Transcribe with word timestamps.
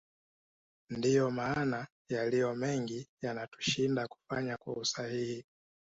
Ndio 0.89 1.31
maana 1.31 1.87
yaliyomengi 2.09 3.09
yanatushinda 3.21 4.07
kufanya 4.07 4.57
kwa 4.57 4.73
usahihi 4.75 5.45